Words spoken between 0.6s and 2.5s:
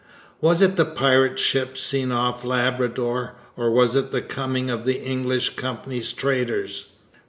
it the pirate ship seen off